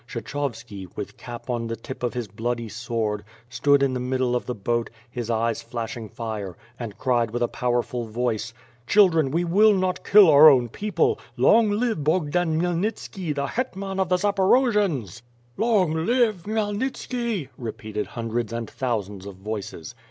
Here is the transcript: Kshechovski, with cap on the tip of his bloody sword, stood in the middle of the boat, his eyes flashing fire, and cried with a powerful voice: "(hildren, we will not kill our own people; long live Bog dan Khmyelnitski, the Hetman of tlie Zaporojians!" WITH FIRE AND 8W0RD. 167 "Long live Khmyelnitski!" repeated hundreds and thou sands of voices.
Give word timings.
Kshechovski, 0.07 0.87
with 0.97 1.15
cap 1.15 1.47
on 1.47 1.67
the 1.67 1.75
tip 1.75 2.01
of 2.01 2.15
his 2.15 2.27
bloody 2.27 2.67
sword, 2.69 3.23
stood 3.51 3.83
in 3.83 3.93
the 3.93 3.99
middle 3.99 4.35
of 4.35 4.47
the 4.47 4.55
boat, 4.55 4.89
his 5.11 5.29
eyes 5.29 5.61
flashing 5.61 6.09
fire, 6.09 6.57
and 6.79 6.97
cried 6.97 7.29
with 7.29 7.43
a 7.43 7.47
powerful 7.47 8.05
voice: 8.07 8.51
"(hildren, 8.91 9.29
we 9.31 9.43
will 9.43 9.75
not 9.75 10.03
kill 10.03 10.27
our 10.27 10.49
own 10.49 10.69
people; 10.69 11.19
long 11.37 11.69
live 11.69 12.03
Bog 12.03 12.31
dan 12.31 12.59
Khmyelnitski, 12.59 13.35
the 13.35 13.45
Hetman 13.45 13.99
of 13.99 14.07
tlie 14.09 14.21
Zaporojians!" 14.23 15.21
WITH 15.55 15.67
FIRE 15.67 15.67
AND 15.67 15.67
8W0RD. 15.67 15.67
167 15.67 15.67
"Long 15.67 16.05
live 16.07 16.43
Khmyelnitski!" 16.45 17.49
repeated 17.59 18.07
hundreds 18.07 18.51
and 18.51 18.69
thou 18.69 19.01
sands 19.01 19.27
of 19.27 19.35
voices. 19.35 19.93